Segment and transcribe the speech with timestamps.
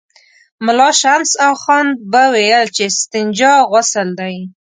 [0.65, 4.35] ملا شمس اخند به ویل چې استنجا غسل دی.